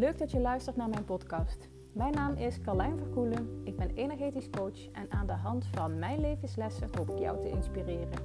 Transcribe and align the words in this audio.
Leuk 0.00 0.18
dat 0.18 0.30
je 0.30 0.40
luistert 0.40 0.76
naar 0.76 0.88
mijn 0.88 1.04
podcast. 1.04 1.68
Mijn 1.92 2.12
naam 2.12 2.34
is 2.34 2.60
Carlijn 2.60 2.98
Verkoelen. 2.98 3.60
Ik 3.64 3.76
ben 3.76 3.90
energetisch 3.90 4.50
coach 4.50 4.90
en 4.92 5.10
aan 5.10 5.26
de 5.26 5.32
hand 5.32 5.66
van 5.66 5.98
mijn 5.98 6.20
levenslessen 6.20 6.88
hoop 6.96 7.10
ik 7.10 7.18
jou 7.18 7.40
te 7.40 7.48
inspireren. 7.48 8.18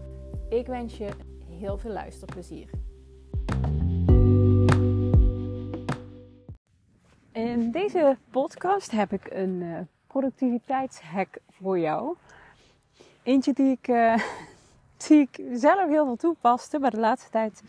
Ik 0.49 0.67
wens 0.67 0.97
je 0.97 1.09
heel 1.49 1.77
veel 1.77 1.91
luisterplezier. 1.91 2.69
In 7.31 7.71
deze 7.71 8.17
podcast 8.29 8.91
heb 8.91 9.11
ik 9.11 9.31
een 9.31 9.61
uh, 9.61 9.79
productiviteitshack 10.07 11.37
voor 11.49 11.79
jou. 11.79 12.15
Eentje 13.23 13.53
die 13.53 13.71
ik, 13.71 13.87
uh, 13.87 14.17
die 15.07 15.19
ik 15.19 15.41
zelf 15.53 15.89
heel 15.89 16.05
veel 16.05 16.15
toepaste, 16.15 16.79
maar 16.79 16.91
de 16.91 16.99
laatste 16.99 17.29
tijd 17.29 17.63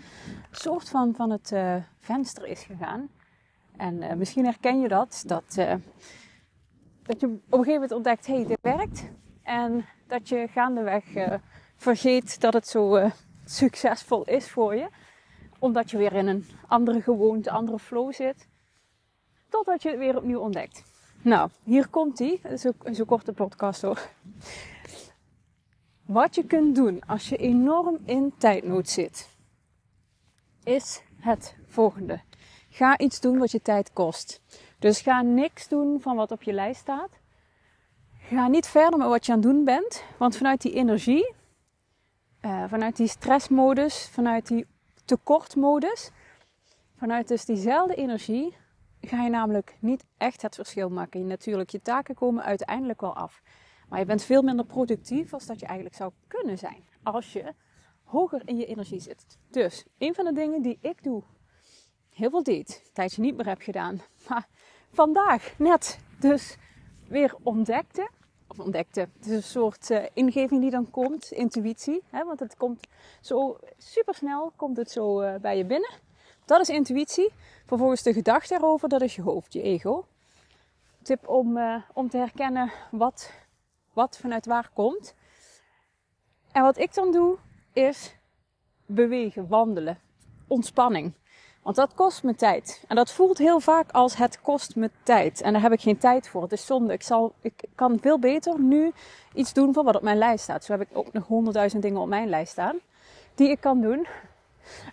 soort 0.51 0.89
van 0.89 1.15
van 1.15 1.31
het 1.31 1.51
uh, 1.51 1.77
venster 2.01 2.47
is 2.47 2.63
gegaan. 2.63 3.09
En 3.77 4.19
misschien 4.19 4.45
herken 4.45 4.81
je 4.81 4.89
dat, 4.89 5.23
dat, 5.27 5.55
dat 7.03 7.21
je 7.21 7.27
op 7.27 7.33
een 7.51 7.59
gegeven 7.59 7.73
moment 7.73 7.93
ontdekt, 7.93 8.27
hey, 8.27 8.47
dit 8.47 8.59
werkt. 8.61 9.11
En 9.43 9.85
dat 10.07 10.29
je 10.29 10.49
gaandeweg 10.51 11.05
vergeet 11.77 12.41
dat 12.41 12.53
het 12.53 12.69
zo 12.69 13.11
succesvol 13.45 14.25
is 14.25 14.51
voor 14.51 14.75
je. 14.75 14.89
Omdat 15.59 15.91
je 15.91 15.97
weer 15.97 16.13
in 16.13 16.27
een 16.27 16.47
andere 16.67 17.03
gewoonte, 17.03 17.51
andere 17.51 17.79
flow 17.79 18.13
zit. 18.13 18.49
Totdat 19.49 19.83
je 19.83 19.89
het 19.89 19.99
weer 19.99 20.17
opnieuw 20.17 20.41
ontdekt. 20.41 20.83
Nou, 21.23 21.51
hier 21.63 21.89
komt 21.89 22.17
die. 22.17 22.41
Dat 22.43 22.53
is 22.53 22.67
ook 22.67 22.75
een 22.83 23.07
korte 23.07 23.33
podcast 23.33 23.83
hoor. 23.83 24.09
Wat 26.05 26.35
je 26.35 26.45
kunt 26.45 26.75
doen 26.75 27.01
als 27.07 27.29
je 27.29 27.37
enorm 27.37 27.99
in 28.05 28.35
tijdnood 28.39 28.89
zit, 28.89 29.29
is 30.65 31.03
het 31.19 31.57
volgende. 31.67 32.21
Ga 32.77 32.99
iets 32.99 33.21
doen 33.21 33.39
wat 33.39 33.51
je 33.51 33.63
tijd 33.63 33.93
kost. 33.93 34.41
Dus 34.79 35.01
ga 35.01 35.23
niks 35.23 35.69
doen 35.69 36.01
van 36.01 36.17
wat 36.17 36.31
op 36.31 36.43
je 36.43 36.53
lijst 36.53 36.81
staat. 36.81 37.11
Ga 38.19 38.49
niet 38.49 38.67
verder 38.67 38.99
met 38.99 39.09
wat 39.09 39.27
je 39.27 39.33
aan 39.33 39.39
het 39.39 39.49
doen 39.49 39.65
bent. 39.65 40.05
Want 40.19 40.37
vanuit 40.37 40.63
die 40.63 40.73
energie, 40.73 41.35
uh, 42.41 42.65
vanuit 42.69 42.97
die 42.97 43.09
stressmodus, 43.09 44.09
vanuit 44.09 44.47
die 44.47 44.67
tekortmodus, 45.05 46.11
vanuit 46.97 47.29
dus 47.29 47.45
diezelfde 47.45 47.95
energie, 47.95 48.57
ga 49.01 49.23
je 49.23 49.31
namelijk 49.31 49.77
niet 49.81 50.05
echt 50.17 50.43
het 50.43 50.55
verschil 50.55 50.89
maken. 50.89 51.27
Natuurlijk, 51.27 51.71
je 51.71 51.81
taken 51.83 52.15
komen 52.15 52.45
uiteindelijk 52.45 53.01
wel 53.01 53.17
af. 53.17 53.43
Maar 53.89 53.99
je 53.99 54.05
bent 54.05 54.23
veel 54.23 54.43
minder 54.43 54.65
productief 54.65 55.33
als 55.33 55.47
dat 55.47 55.61
je 55.61 55.67
eigenlijk 55.67 55.97
zou 55.97 56.13
kunnen 56.29 56.59
zijn. 56.59 56.85
Als 57.03 57.33
je 57.33 57.55
hoger 58.05 58.43
in 58.45 58.57
je 58.57 58.67
energie 58.67 59.01
zit. 59.01 59.39
Dus, 59.51 59.85
een 59.99 60.15
van 60.15 60.25
de 60.25 60.33
dingen 60.33 60.63
die 60.63 60.79
ik 60.81 61.03
doe, 61.03 61.23
heel 62.17 62.31
veel 62.31 62.43
deed, 62.43 62.91
tijdje 62.93 63.23
niet 63.23 63.37
meer 63.37 63.47
heb 63.47 63.61
gedaan. 63.61 64.03
Maar 64.29 64.49
vandaag 64.93 65.59
net 65.59 65.99
dus 66.19 66.57
weer 67.09 67.35
ontdekte. 67.43 68.09
Of 68.49 68.59
ontdekte. 68.59 69.01
Het 69.01 69.27
is 69.27 69.33
een 69.33 69.43
soort 69.43 69.91
uh, 69.91 70.05
ingeving 70.13 70.61
die 70.61 70.71
dan 70.71 70.91
komt, 70.91 71.33
intuïtie. 71.33 72.03
Hè, 72.11 72.25
want 72.25 72.41
het 72.41 72.57
komt 72.57 72.87
zo 73.21 73.59
super 73.79 74.15
snel, 74.15 74.53
komt 74.57 74.77
het 74.77 74.91
zo 74.91 75.23
uh, 75.23 75.35
bij 75.35 75.57
je 75.57 75.65
binnen. 75.65 75.91
Dat 76.45 76.61
is 76.61 76.69
intuïtie. 76.69 77.33
Vervolgens 77.67 78.03
de 78.03 78.13
gedachte 78.13 78.55
erover, 78.55 78.89
dat 78.89 79.03
is 79.03 79.15
je 79.15 79.23
hoofd, 79.23 79.53
je 79.53 79.63
ego. 79.63 80.07
Tip 81.03 81.29
om, 81.29 81.57
uh, 81.57 81.83
om 81.93 82.09
te 82.09 82.17
herkennen 82.17 82.73
wat, 82.91 83.33
wat 83.93 84.19
vanuit 84.19 84.47
waar 84.47 84.71
komt. 84.75 85.15
En 86.53 86.63
wat 86.63 86.79
ik 86.79 86.95
dan 86.95 87.13
doe, 87.13 87.39
is 87.73 88.17
bewegen, 88.87 89.49
wandelen, 89.49 89.99
ontspanning. 90.47 91.13
Want 91.67 91.79
dat 91.79 91.95
kost 91.95 92.23
me 92.23 92.35
tijd. 92.35 92.85
En 92.89 92.97
dat 92.97 93.13
voelt 93.13 93.39
heel 93.39 93.61
vaak 93.61 93.91
als 93.91 94.17
het 94.17 94.41
kost 94.41 94.77
me 94.77 94.91
tijd. 95.03 95.41
En 95.41 95.53
daar 95.53 95.63
heb 95.63 95.73
ik 95.73 95.81
geen 95.81 95.99
tijd 95.99 96.29
voor. 96.29 96.43
Het 96.43 96.53
is 96.53 96.67
zonde. 96.67 96.93
Ik, 96.93 97.03
zal, 97.03 97.35
ik 97.41 97.65
kan 97.75 97.99
veel 98.01 98.19
beter 98.19 98.61
nu 98.61 98.93
iets 99.35 99.53
doen 99.53 99.73
van 99.73 99.85
wat 99.85 99.97
op 99.97 100.03
mijn 100.03 100.19
lijst 100.19 100.43
staat. 100.43 100.65
Zo 100.65 100.73
heb 100.73 100.81
ik 100.81 100.89
ook 100.93 101.13
nog 101.13 101.27
honderdduizend 101.27 101.83
dingen 101.83 102.01
op 102.01 102.09
mijn 102.09 102.29
lijst 102.29 102.53
staan. 102.53 102.77
Die 103.35 103.51
ik 103.51 103.61
kan 103.61 103.81
doen. 103.81 104.07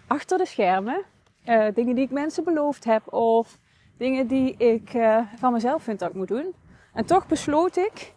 Achter 0.07 0.37
de 0.37 0.45
schermen. 0.45 1.03
Uh, 1.45 1.67
dingen 1.73 1.95
die 1.95 2.03
ik 2.03 2.11
mensen 2.11 2.43
beloofd 2.43 2.83
heb 2.83 3.13
of 3.13 3.57
dingen 3.97 4.27
die 4.27 4.57
ik 4.57 4.93
uh, 4.93 5.19
van 5.35 5.53
mezelf 5.53 5.83
vind 5.83 5.99
dat 5.99 6.09
ik 6.09 6.15
moet 6.15 6.27
doen. 6.27 6.53
En 6.93 7.05
toch 7.05 7.27
besloot 7.27 7.77
ik, 7.77 8.13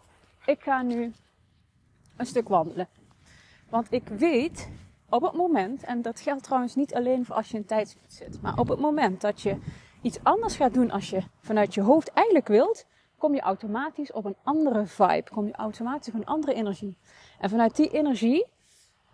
ik 0.46 0.62
ga 0.62 0.82
nu 0.82 1.12
een 2.16 2.26
stuk 2.26 2.48
wandelen. 2.48 2.88
Want 3.68 3.86
ik 3.90 4.08
weet 4.08 4.68
op 5.08 5.22
het 5.22 5.32
moment, 5.32 5.84
en 5.84 6.02
dat 6.02 6.20
geldt 6.20 6.42
trouwens 6.42 6.74
niet 6.74 6.94
alleen 6.94 7.24
voor 7.24 7.34
als 7.34 7.50
je 7.50 7.56
in 7.56 7.64
tijd 7.64 7.96
zit, 8.06 8.42
maar 8.42 8.58
op 8.58 8.68
het 8.68 8.78
moment 8.78 9.20
dat 9.20 9.40
je 9.40 9.58
iets 10.02 10.18
anders 10.22 10.56
gaat 10.56 10.74
doen 10.74 10.90
als 10.90 11.10
je 11.10 11.22
vanuit 11.40 11.74
je 11.74 11.80
hoofd 11.80 12.12
eigenlijk 12.12 12.48
wilt, 12.48 12.86
kom 13.18 13.34
je 13.34 13.40
automatisch 13.40 14.12
op 14.12 14.24
een 14.24 14.36
andere 14.42 14.86
vibe, 14.86 15.30
kom 15.32 15.46
je 15.46 15.52
automatisch 15.52 16.14
op 16.14 16.20
een 16.20 16.26
andere 16.26 16.54
energie. 16.54 16.96
En 17.40 17.50
vanuit 17.50 17.76
die 17.76 17.90
energie, 17.90 18.46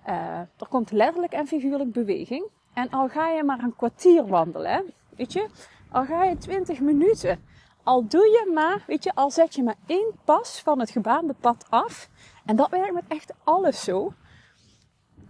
uh, 0.08 0.38
er 0.38 0.68
komt 0.68 0.90
letterlijk 0.90 1.32
en 1.32 1.46
figuurlijk 1.46 1.92
beweging. 1.92 2.46
En 2.74 2.90
al 2.90 3.08
ga 3.08 3.28
je 3.28 3.44
maar 3.44 3.58
een 3.58 3.76
kwartier 3.76 4.26
wandelen, 4.26 4.92
weet 5.16 5.32
je, 5.32 5.48
al 5.90 6.04
ga 6.04 6.24
je 6.24 6.36
20 6.36 6.80
minuten, 6.80 7.44
al 7.82 8.06
doe 8.08 8.26
je 8.26 8.50
maar, 8.54 8.84
weet 8.86 9.04
je, 9.04 9.14
al 9.14 9.30
zet 9.30 9.54
je 9.54 9.62
maar 9.62 9.76
één 9.86 10.12
pas 10.24 10.60
van 10.60 10.80
het 10.80 10.90
gebaande 10.90 11.34
pad 11.40 11.66
af. 11.68 12.08
En 12.44 12.56
dat 12.56 12.70
werkt 12.70 12.92
met 12.92 13.04
echt 13.08 13.32
alles 13.44 13.84
zo. 13.84 14.12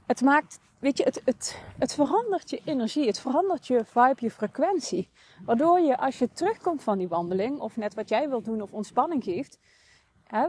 Het 0.07 0.21
maakt, 0.21 0.61
weet 0.79 0.99
je, 0.99 1.05
het, 1.05 1.23
het, 1.25 1.59
het 1.79 1.95
verandert 1.95 2.51
je 2.51 2.61
energie, 2.65 3.07
het 3.07 3.21
verandert 3.21 3.67
je 3.67 3.85
vibe, 3.85 4.17
je 4.17 4.31
frequentie. 4.31 5.09
Waardoor 5.45 5.81
je 5.81 5.99
als 5.99 6.19
je 6.19 6.33
terugkomt 6.33 6.83
van 6.83 6.99
die 6.99 7.09
wandeling, 7.09 7.59
of 7.61 7.77
net 7.77 7.95
wat 7.95 8.09
jij 8.09 8.29
wilt 8.29 8.45
doen, 8.45 8.63
of 8.63 8.73
ontspanning 8.73 9.25
geeft. 9.25 9.59
Hè, 10.25 10.47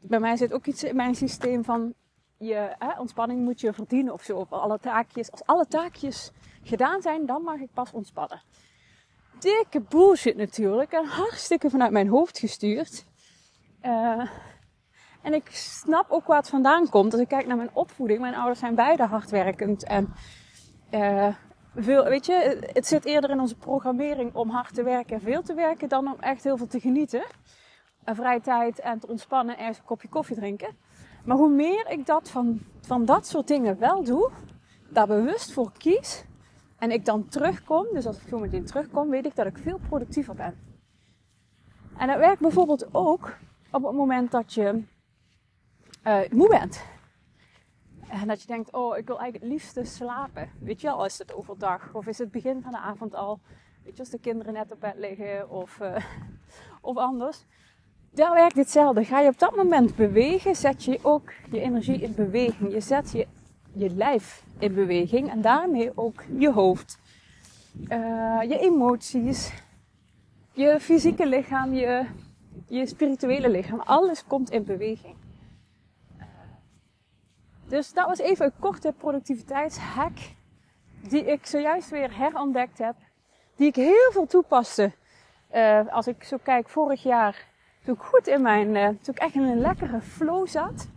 bij 0.00 0.20
mij 0.20 0.36
zit 0.36 0.52
ook 0.52 0.66
iets 0.66 0.84
in 0.84 0.96
mijn 0.96 1.14
systeem 1.14 1.64
van 1.64 1.94
je 2.36 2.74
hè, 2.78 3.00
ontspanning 3.00 3.40
moet 3.44 3.60
je 3.60 3.72
verdienen 3.72 4.12
of 4.12 4.22
zo. 4.22 4.46
Alle 4.48 4.78
taakjes. 4.78 5.30
Als 5.30 5.44
alle 5.44 5.66
taakjes 5.66 6.30
gedaan 6.62 7.02
zijn, 7.02 7.26
dan 7.26 7.42
mag 7.42 7.60
ik 7.60 7.72
pas 7.72 7.92
ontspannen. 7.92 8.42
Dikke 9.38 9.80
bullshit 9.80 10.36
natuurlijk. 10.36 10.92
En 10.92 11.04
hartstikke 11.04 11.70
vanuit 11.70 11.90
mijn 11.90 12.08
hoofd 12.08 12.38
gestuurd. 12.38 13.04
Uh, 13.84 14.30
en 15.22 15.34
ik 15.34 15.48
snap 15.50 16.10
ook 16.10 16.26
waar 16.26 16.38
het 16.38 16.48
vandaan 16.48 16.88
komt. 16.88 17.12
Als 17.12 17.22
ik 17.22 17.28
kijk 17.28 17.46
naar 17.46 17.56
mijn 17.56 17.70
opvoeding. 17.72 18.20
Mijn 18.20 18.34
ouders 18.34 18.58
zijn 18.58 18.74
beide 18.74 19.04
hardwerkend. 19.04 19.84
En 19.84 20.12
uh, 20.90 21.34
veel, 21.76 22.04
weet 22.04 22.26
je, 22.26 22.68
het 22.72 22.86
zit 22.86 23.04
eerder 23.04 23.30
in 23.30 23.40
onze 23.40 23.56
programmering 23.56 24.34
om 24.34 24.50
hard 24.50 24.74
te 24.74 24.82
werken 24.82 25.14
en 25.14 25.20
veel 25.20 25.42
te 25.42 25.54
werken. 25.54 25.88
Dan 25.88 26.06
om 26.06 26.20
echt 26.20 26.44
heel 26.44 26.56
veel 26.56 26.66
te 26.66 26.80
genieten. 26.80 27.24
En 28.04 28.14
vrije 28.14 28.40
tijd 28.40 28.80
en 28.80 28.98
te 28.98 29.06
ontspannen 29.06 29.54
en 29.54 29.60
ergens 29.60 29.78
een 29.78 29.84
kopje 29.84 30.08
koffie 30.08 30.36
drinken. 30.36 30.76
Maar 31.24 31.36
hoe 31.36 31.50
meer 31.50 31.90
ik 31.90 32.06
dat 32.06 32.30
van, 32.30 32.60
van 32.80 33.04
dat 33.04 33.26
soort 33.26 33.48
dingen 33.48 33.78
wel 33.78 34.04
doe, 34.04 34.30
daar 34.88 35.06
bewust 35.06 35.52
voor 35.52 35.72
kies 35.78 36.24
en 36.78 36.90
ik 36.90 37.04
dan 37.04 37.28
terugkom, 37.28 37.86
dus 37.92 38.06
als 38.06 38.16
ik 38.16 38.28
zo 38.28 38.38
meteen 38.38 38.64
terugkom, 38.64 39.08
weet 39.08 39.26
ik 39.26 39.36
dat 39.36 39.46
ik 39.46 39.58
veel 39.58 39.80
productiever 39.88 40.34
ben. 40.34 40.54
En 41.96 42.06
dat 42.06 42.18
werkt 42.18 42.40
bijvoorbeeld 42.40 42.94
ook 42.94 43.36
op 43.70 43.82
het 43.82 43.94
moment 43.94 44.30
dat 44.30 44.54
je 44.54 44.82
uh, 46.04 46.20
moe 46.30 46.48
bent. 46.48 46.84
En 48.08 48.28
dat 48.28 48.40
je 48.40 48.46
denkt, 48.46 48.72
oh, 48.72 48.96
ik 48.96 49.06
wil 49.06 49.18
eigenlijk 49.20 49.44
het 49.44 49.52
liefste 49.52 49.84
slapen. 49.84 50.50
Weet 50.60 50.80
je 50.80 50.90
al, 50.90 51.04
is 51.04 51.18
het 51.18 51.34
overdag 51.34 51.94
of 51.94 52.06
is 52.06 52.18
het 52.18 52.30
begin 52.30 52.62
van 52.62 52.70
de 52.70 52.78
avond 52.78 53.14
al? 53.14 53.40
Weet 53.84 53.92
je, 53.92 54.00
als 54.00 54.10
de 54.10 54.18
kinderen 54.18 54.52
net 54.52 54.72
op 54.72 54.80
bed 54.80 54.94
liggen 54.96 55.50
of, 55.50 55.78
uh, 55.80 55.96
of 56.90 56.96
anders 56.96 57.44
daar 58.14 58.34
werkt 58.34 58.56
hetzelfde. 58.56 59.04
Ga 59.04 59.20
je 59.20 59.28
op 59.28 59.38
dat 59.38 59.56
moment 59.56 59.96
bewegen, 59.96 60.56
zet 60.56 60.84
je 60.84 60.98
ook 61.02 61.32
je 61.50 61.60
energie 61.60 62.00
in 62.00 62.14
beweging. 62.14 62.72
Je 62.72 62.80
zet 62.80 63.10
je, 63.10 63.26
je 63.72 63.90
lijf 63.90 64.44
in 64.58 64.74
beweging 64.74 65.30
en 65.30 65.40
daarmee 65.40 65.90
ook 65.94 66.24
je 66.38 66.52
hoofd, 66.52 66.98
uh, 67.88 68.40
je 68.48 68.58
emoties, 68.58 69.52
je 70.52 70.80
fysieke 70.80 71.26
lichaam, 71.26 71.74
je, 71.74 72.06
je 72.66 72.86
spirituele 72.86 73.48
lichaam. 73.48 73.80
Alles 73.80 74.24
komt 74.26 74.50
in 74.50 74.64
beweging. 74.64 75.14
Dus 77.72 77.92
dat 77.92 78.06
was 78.06 78.18
even 78.18 78.44
een 78.44 78.58
korte 78.58 78.92
productiviteitshack 78.98 80.12
die 81.08 81.24
ik 81.24 81.46
zojuist 81.46 81.90
weer 81.90 82.16
herontdekt 82.16 82.78
heb. 82.78 82.94
Die 83.56 83.66
ik 83.66 83.74
heel 83.74 84.10
veel 84.10 84.26
toepaste. 84.26 84.92
Uh, 85.54 85.80
als 85.88 86.06
ik 86.06 86.24
zo 86.24 86.36
kijk, 86.42 86.68
vorig 86.68 87.02
jaar 87.02 87.46
toen 87.84 87.94
ik 87.94 88.00
goed 88.00 88.26
in 88.26 88.42
mijn, 88.42 88.74
uh, 88.74 88.86
toen 88.86 89.14
ik 89.14 89.18
echt 89.18 89.34
in 89.34 89.42
een 89.42 89.60
lekkere 89.60 90.00
flow 90.00 90.46
zat. 90.46 90.88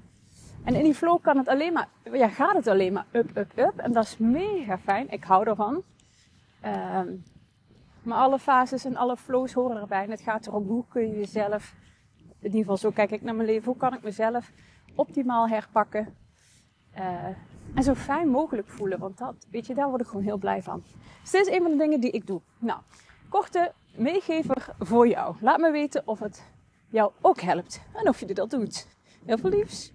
En 0.64 0.76
in 0.76 0.84
die 0.84 0.94
flow 0.94 1.22
kan 1.22 1.38
het 1.38 1.48
alleen 1.48 1.74
maar, 1.74 1.88
ja, 2.12 2.28
gaat 2.28 2.56
het 2.56 2.68
alleen 2.68 2.94
maar 2.94 3.06
up, 3.12 3.38
up, 3.38 3.52
up. 3.56 3.78
En 3.78 3.92
dat 3.92 4.04
is 4.04 4.18
mega 4.18 4.78
fijn. 4.78 5.10
Ik 5.10 5.24
hou 5.24 5.48
ervan. 5.48 5.84
Um, 6.96 7.24
maar 8.04 8.18
alle 8.18 8.40
fases 8.40 8.86
en 8.86 8.96
alle 8.96 9.18
flows 9.18 9.54
horen 9.54 9.82
erbij. 9.82 10.04
En 10.04 10.12
het 10.12 10.22
gaat 10.22 10.48
erom 10.48 10.68
hoe 10.68 10.84
kun 10.90 11.08
je 11.08 11.16
jezelf, 11.16 11.76
in 12.18 12.46
ieder 12.46 12.60
geval 12.60 12.78
zo 12.78 12.92
kijk 12.92 13.12
ik 13.12 13.22
naar 13.22 13.36
mijn 13.36 13.48
leven, 13.48 13.66
hoe 13.66 13.78
kan 13.78 13.94
ik 13.94 14.04
mezelf 14.04 14.52
optimaal 14.96 15.48
herpakken. 15.48 16.24
Uh, 16.98 17.26
en 17.74 17.84
zo 17.84 17.94
fijn 17.94 18.28
mogelijk 18.28 18.68
voelen. 18.68 19.00
Want 19.00 19.18
dat, 19.18 19.36
weet 19.52 19.68
je, 19.68 19.74
daar 19.74 19.90
word 19.90 20.02
ik 20.02 20.08
gewoon 20.08 20.24
heel 20.24 20.38
blij 20.38 20.62
van. 20.62 20.84
Dus 21.22 21.32
dit 21.32 21.48
is 21.48 21.54
een 21.54 21.62
van 21.62 21.72
de 21.72 21.78
dingen 21.78 22.00
die 22.00 22.12
ik 22.12 22.28
doe. 22.28 22.42
Nou, 22.60 22.80
korte 23.30 23.72
meegever 23.98 24.76
voor 24.80 25.08
jou. 25.08 25.36
Laat 25.40 25.60
me 25.60 25.72
weten 25.72 26.02
of 26.06 26.20
het 26.20 26.44
jou 26.88 27.12
ook 27.22 27.42
helpt 27.42 27.82
en 27.94 28.08
of 28.10 28.20
je 28.20 28.34
dat 28.34 28.50
doet. 28.50 28.88
Heel 29.26 29.38
veel 29.38 29.50
liefs. 29.50 29.94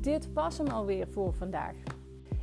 Dit 0.00 0.32
was 0.32 0.58
hem 0.58 0.66
alweer 0.66 1.08
voor 1.08 1.34
vandaag. 1.34 1.74